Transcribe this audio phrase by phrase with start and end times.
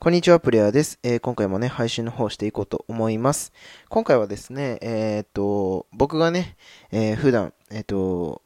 [0.00, 3.52] こんにちは、プレイヤーです、えー、今回もね、配信の方していこうと思います。
[3.88, 6.56] 今回はですね、えー、っと、僕がね、
[6.92, 8.42] えー、普段、えっと、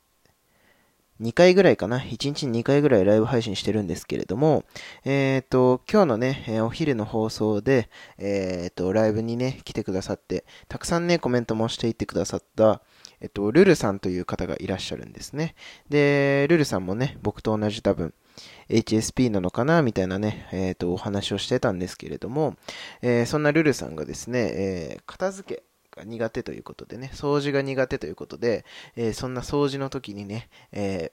[1.21, 4.65] 2回ぐらいかな？1日2回ぐらいライブ配信してるんですけれども、
[5.05, 12.81] えっ、と、今日のね、えお昼の放送で、えっ、と、ライブにね、来てくださって、たくさんね、コメントもしていってくださった、
[13.21, 15.55] えっと、ルルさんという方がいらっしゃるんですね。
[15.91, 18.15] で、ルルさんもね、僕と同じ多分、
[18.69, 22.57] HSP なのかなみたいなね、えっ、ー、と、お話をしてたんですけれども、
[23.03, 25.63] えー、そんなルルさんがですね、えー、片付け
[25.97, 28.65] が苦手ということでね、掃除が苦手ということで、
[28.97, 31.13] えそんな掃除の時にね、え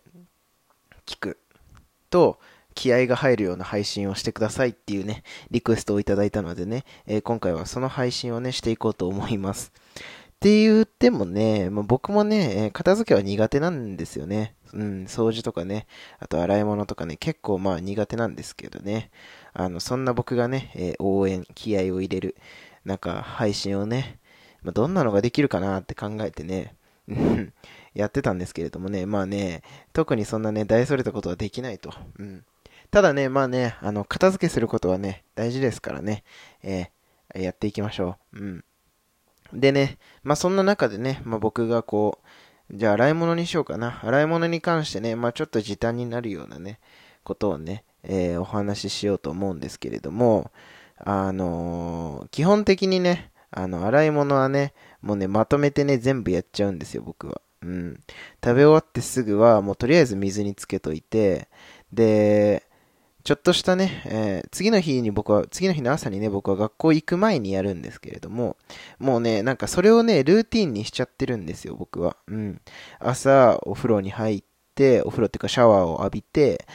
[1.05, 1.39] 聞く
[2.09, 2.39] と、
[2.75, 9.73] 気合が入るような配信をしてくださいっていうね、リクエストをいただいたのでね、え今回はその配信をね、していこうと思います。
[9.75, 14.55] って言ってもね、まあ、僕もね、片付けは苦手なんですよね。
[14.73, 15.87] うん、掃除とかね、
[16.19, 19.11] あと洗い物とかね、結構まあ苦手なんですけどね。
[19.53, 22.35] あの、そんな僕がね、えー、応援、気合を入れる、
[22.85, 24.19] なんか配信をね、
[24.61, 26.75] まあ、どんなのができるかなって考えてね、
[27.93, 31.93] やってたんですけれどもね、まあね、特にそんなね、大それたことはできないと。
[32.17, 32.45] うん。
[32.91, 36.23] ただね、まあね、あの、片付けすることはね、大事ですからね、
[36.63, 38.39] えー、やっていきましょう。
[38.39, 38.63] うん。
[39.53, 42.27] でね、まあそんな中でね、まあ僕がこう、
[42.71, 43.99] じゃあ洗い物にしようかな。
[44.03, 46.79] 洗い物に関してね、まあちょっと時短になるようなね、
[47.23, 50.51] ことをね、えー、お話ししようと思うんですけれども、
[50.97, 57.41] あのー、基本的にね、あの、洗い物はね、もうね、まとめてね、全部やっちゃうんですよ、僕は。
[57.61, 58.03] うん。
[58.43, 61.47] 食べ終わってすぐは、もうとりあえず水につけといて、
[61.91, 62.68] で、
[63.23, 68.57] ちょっとしたね、えー、次の日に僕は、次の日の朝にね、僕は学校行く前にやるんですけれども、
[68.97, 72.15] もうね、なんかそれをね、ルーティンにしちゃってるんですよ、僕は。
[72.27, 72.61] うん。
[72.99, 74.43] 朝、お風呂に入っ
[74.75, 76.65] て、お風呂っていうかシャワーを浴びて、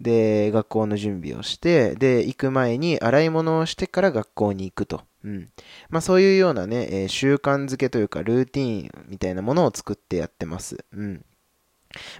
[0.00, 5.02] で、学校の準備をして、で、行く前に洗い物をしてから学校に行くと。
[5.24, 5.50] うん。
[5.88, 10.84] まあそういうようなね、えー、習慣づけというか、ルーティンみたいなものを作ってやってます。
[10.92, 11.24] うん。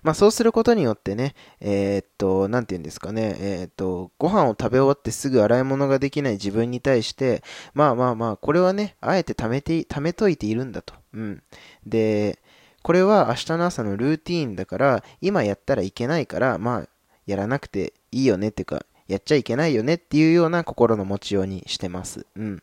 [0.02, 7.42] まあそうすることによってね、えー、っと、なんて言うんですかね、えー、っと、ご飯を食べ終わってすぐ洗い物ができない自分に対して、
[7.74, 10.94] まあまあまあ、これはね、あえて貯めて、貯めといているんだと。
[11.12, 11.42] うん。
[11.86, 12.38] で、
[12.82, 16.88] これは明日の朝のルーティーンだから、今やったらいけないから、まあ、
[17.26, 22.26] やらなくていいよねっていうか、やっちゃいけないよねっていうような心の持ちようにしてます。
[22.36, 22.62] うん。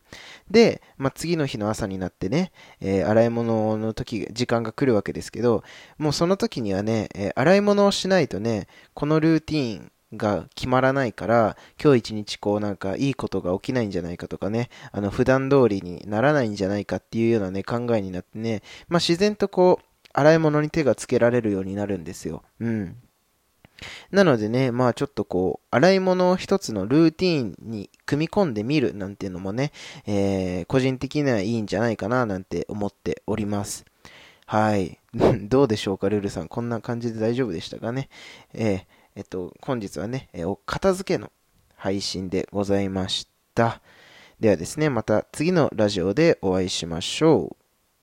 [0.50, 5.62] で、まあ、次の日の朝になってね、えー、洗い物の時、時間が来るわけですけど、
[5.98, 22.42] もうその時にはね、えー、洗い物をしないとね、このルーティーンが決まらないから、今日一日こうなんかいいことが起きないんじゃないかとかね、あの普段通りにならないんじゃないかっていうようなね、考えになってね、まあ自然とこう、洗い物に手がつけられるようになるんですよ。
[22.60, 22.96] うん。
[24.12, 29.72] なのでね、まあちょっとこう、洗い物を一つのルーティーンに組み込んでみるなんていうのもね、
[30.06, 33.86] えー、個人的にはいいんじゃないかななんて思っております。
[34.46, 35.00] はい。
[35.48, 36.48] どうでしょうか、ルルさん。
[36.48, 38.10] こんな感じで大丈夫でしたかね？
[38.52, 38.84] えー、
[39.16, 41.32] えっと、本日はね、えー、お片付けの
[41.74, 43.80] 配信でございました。
[44.40, 47.61] ではですね、また次のラジオでお会いしましょう。